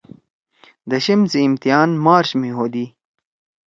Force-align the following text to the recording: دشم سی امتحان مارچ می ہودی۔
دشم 0.91 1.21
سی 1.31 1.39
امتحان 1.47 1.89
مارچ 2.05 2.29
می 2.39 2.49
ہودی۔ 2.57 2.85